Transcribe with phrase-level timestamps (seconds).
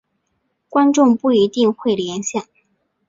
[0.67, 2.43] 观众不一定会联想。